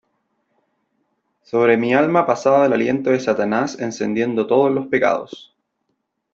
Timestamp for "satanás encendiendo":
3.19-4.47